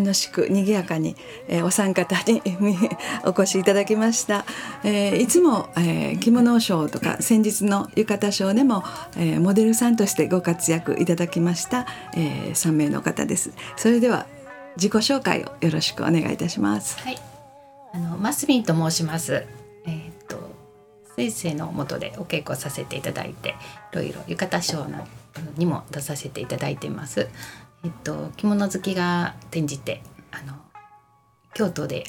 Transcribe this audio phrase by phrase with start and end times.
[0.00, 1.16] 楽しく賑やかに、
[1.48, 2.42] えー、お三方に
[3.24, 4.44] お越しいただきました、
[4.84, 8.84] えー、いつも、えー、着物ショーとか先日の浴衣ショーでも、
[9.16, 13.52] えー、モデルさんとしてご活躍いただきました、えー、3名の方です。
[13.76, 14.26] それでは
[14.76, 16.98] 自己紹介をよろしくお願いいたします。
[17.00, 17.18] はい。
[17.94, 19.44] あのマスミンと申します。
[19.86, 20.50] えー、っと
[21.16, 23.54] 先生の下でお稽古させていただいて
[23.92, 25.04] いろいろ浴衣ショー
[25.56, 27.28] にも出させていただいています。
[27.86, 30.54] えっと、着物好きが転じてあの
[31.54, 32.02] 京都で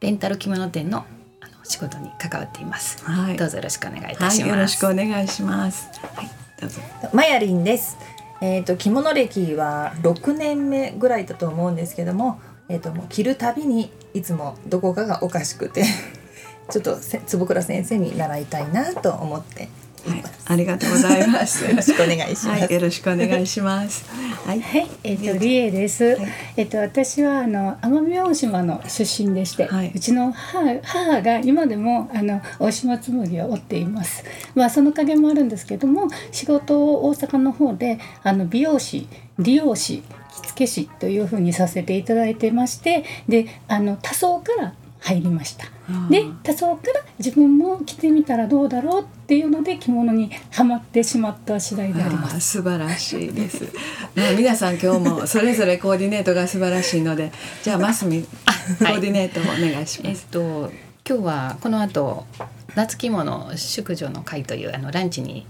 [0.00, 1.06] レンタル着物店の
[1.40, 5.88] あの仕事に関わっています、はい、どうぞよろしくお願いいたします、はい、よろしくお願いします。
[6.16, 6.80] はいどうぞ。
[7.12, 7.98] マヤリンです。
[8.40, 15.84] えっ、ー、と着物歴は6年目ぐらいだと思うんですけどもえっ、ー、ともう着るたびにいつもどこかがおかしくて
[16.68, 19.68] ちょっと坪倉先生に習いたいなと思って
[20.06, 21.64] はい、ありがとうございます。
[21.64, 22.48] よろしくお願いします。
[22.48, 24.08] はい、よろしくお願いします。
[24.46, 26.04] はい、はい、えっ、ー、と理恵です。
[26.04, 34.24] はい、えっ、ー、と私はあの奄美大島の出身でして、はい、うちの母母が今でもあの大島紬を折っています。
[34.54, 40.02] まあその影もあるんですけども、仕事を大阪の方であの美容師、理容師、
[40.42, 44.74] 着付け師というふうにさせていただいてまして、であの多層から
[45.06, 45.66] 入りました。
[46.10, 52.40] で多層から自分も着てみたらどうだろうっていうので着物にはまってしまった次第であります。
[52.40, 53.68] 素晴らしいです。
[54.16, 57.30] まあ皆さん今日もそれぞれコーディネートが素晴らしいので、
[57.62, 60.02] じゃあマスミコーディネートをお願いします。
[60.02, 60.72] はい、えっと
[61.08, 62.26] 今日はこの後
[62.74, 65.46] 夏着物宿女の会というあのランチに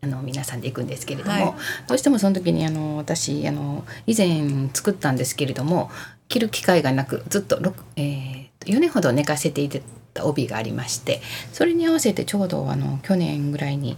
[0.00, 1.54] あの皆さんで行くんですけれども、はい、
[1.88, 5.90] どうしてもその時にあの私あの以前作ったんですけれども
[6.28, 7.60] 着る機会がなくずっと、
[7.96, 11.20] えー、4年ほど寝かせていた帯がありまして
[11.52, 13.96] それに合わせてちょうどあの去年ぐらいに、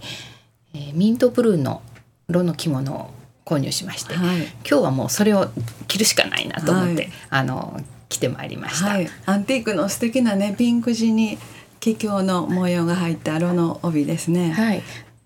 [0.73, 1.81] えー、ミントブルーの
[2.27, 3.09] 色の着物を
[3.45, 5.47] 購入しまして、はい、今日はもうそれを
[5.87, 7.79] 着るしかないなと思って、はい、あの
[8.09, 11.37] 着てまいりました、はい、アンティークの素敵なねピンク地に
[11.79, 14.51] 桔梗の模様が入った色の帯ですね。
[14.51, 14.81] はい、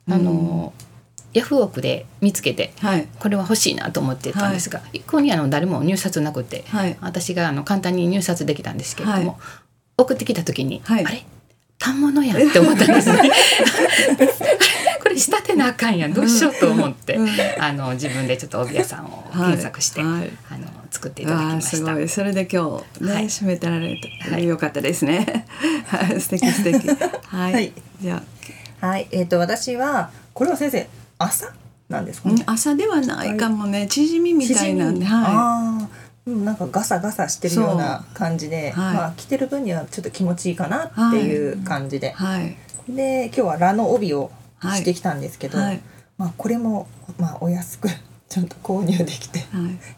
[0.10, 0.91] あの、うん
[1.34, 9.40] ヤフオクで見つけて、はい、これは欲しいなと思ってたんですが、はい、一向にあの誰も入札なくて、はい、私があの簡単に入札できたんですけれども、
[9.98, 11.26] 送ってきた時に、あれ？
[11.82, 13.32] 反物やんって思ったんですね。
[15.02, 16.14] これ仕立てなあかんやん。
[16.14, 20.22] どうしようと思って、うん、あの自分でちょっと帯屋さんを検索して、あの
[20.92, 22.08] 作っていただきました。
[22.08, 25.48] それで今日ね、締めてられて、はい、よかったですね。
[26.20, 26.88] 素敵素敵。
[27.26, 27.74] はい。
[28.00, 28.22] じゃ
[28.82, 28.88] あ。
[28.88, 30.88] はい、えっ、ー、と私はこれは先生
[31.24, 31.54] 朝
[31.90, 35.90] なんですかね、朝ではないかもね、縮みみたいなんで、は
[36.26, 42.56] い、なんかガサガサしてるような感じで、はい、まあ着てる分にはちょっと気持ちいいかなっていう感じで、はい、
[42.88, 44.32] で今日はラの帯を
[44.62, 45.58] してきたんですけど、
[46.18, 46.88] まあこれも
[47.20, 47.90] まあお安く
[48.32, 49.46] ちゃんと購入できて、は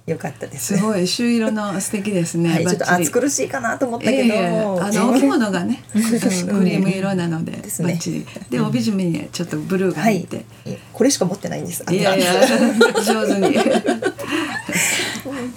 [0.08, 2.50] い、よかったです、すごい朱色の素敵ですね。
[2.50, 8.00] はい、ちょっと暑苦しいかなと思ったけど、えー、あのお着物がね、 クリーム色なので、ですね。
[8.50, 11.86] で帯締めにちょっとブルーが入って、はい、これしか持ってないんです。
[11.88, 12.34] いやいや
[13.06, 13.56] 上手に。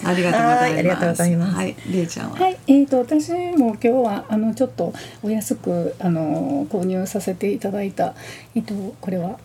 [0.04, 0.64] ありがとうございます。
[0.64, 1.56] ありがとうございます。
[1.56, 2.36] はい、りえちゃんは？
[2.36, 8.14] はい、えっ、ー、と私も今日はあのちょっとお安くあの購入させていただいた
[8.54, 9.38] えっ、ー、とこれは？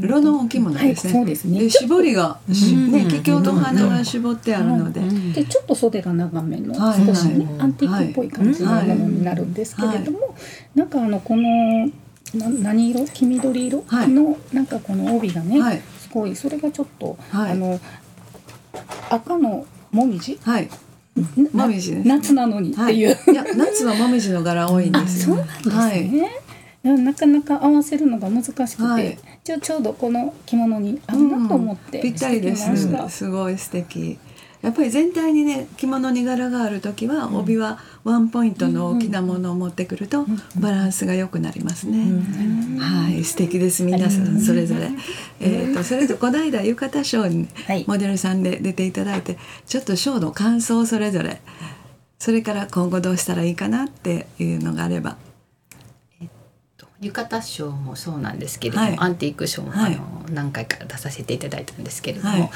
[0.00, 1.12] 色のお着物ですね。
[1.12, 1.60] はい、そうですね。
[1.60, 5.00] で絞りが、ね、桔梗と花が絞ってあるので、
[5.32, 10.36] でちょっと袖が長めの少しね、アンティークっぽい感じのものになるんですけれども、
[10.74, 11.86] なんかあのこの
[12.34, 13.06] な何色？
[13.06, 13.84] 黄緑色？
[13.90, 17.80] の、なんかこの帯がね、すごいそれがちょっと、あの
[19.10, 20.38] 赤のもみじ？
[20.42, 20.68] はい。
[21.52, 25.68] もみじ夏なのにっていう、い、や夏はもみじの柄多いんですそうなんです
[26.84, 32.70] ね、なかなか合わせるのが難しくて、はい、じゃちょうどこの着物に合うなと思って、うん、ぴったりです。
[33.08, 34.18] すごい素敵。
[34.60, 40.26] やっぱり全体にね着物に柄がある時は、帯はワンポイントの大きなものを持ってくると、
[40.60, 42.12] バランスが良くなりますね。
[42.78, 43.24] はい。
[43.24, 44.90] 素敵です皆さんそれぞれ。
[45.40, 47.48] えっ、とそれとこの間浴衣ショーに
[47.86, 51.40] モデルさんで出ていただいて、ちょっとショーの感想をそれぞれ。
[52.18, 55.16] それから今後どうしたらいいかなっていうのがあれば
[57.00, 62.50] 浴衣賞もそうなんですけれども、はい、アンティーク賞も、はい、あの何回か出させていただいたんですけれども、はい、やっ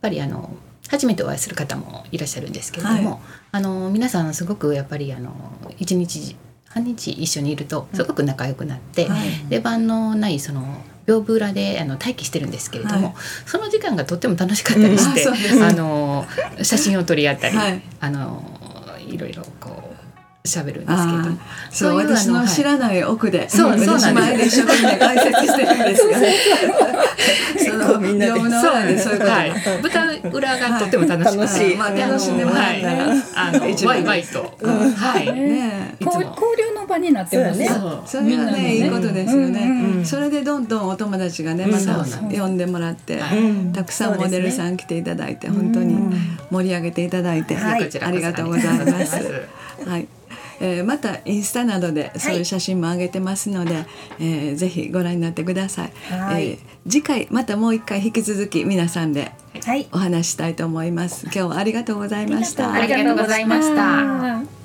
[0.00, 0.50] ぱりあの
[0.88, 3.20] 初めてお会いする方もいらっしゃるんですけれども、
[3.50, 5.32] あの皆さんすごくやっぱりあの
[5.78, 6.36] 一日
[6.70, 10.62] あ半日一緒にいるとすごく仲良くなって、はい、出番のないその
[11.06, 13.14] 屏風裏であの待機してるんですけれども、はい、
[13.46, 16.26] その時間がとっても楽しかったりして、うん、あの
[16.62, 18.42] 写真を撮り合ったり、はい、あの
[19.08, 19.85] いろいろこう
[20.46, 21.36] 喋るんですけど。
[21.70, 23.48] そう私の知らない奥で。
[23.48, 24.60] そうそうなんです。
[24.60, 26.16] 一生懸命解説してるんですが
[27.58, 28.32] そのみんなで。
[28.98, 35.32] そういうこと、はい、舞台裏がとても楽し楽しい、まあ楽しんでもらったら、あのワイワイと、はい。
[35.32, 36.24] ね交
[36.56, 37.68] 流の場になってますね。
[38.06, 40.04] それはねいいことですよね。
[40.04, 43.20] それでどんどんお友達がねまた呼んでもらって
[43.72, 45.96] たくさんモデルさん来ていただいて本当に
[46.50, 49.16] 盛り上げていただいてありがとうございます。
[49.86, 50.08] はい
[50.60, 53.86] えー、またインスタなどでそういう写真も上げてますので、はい、
[54.20, 56.58] えー、ぜひご覧になってください、はい、えー、
[56.88, 59.32] 次回またもう一回引き続き皆さんで
[59.92, 62.72] お話したいと思います、今日はありがとうございました。
[62.72, 64.55] ありがとうございました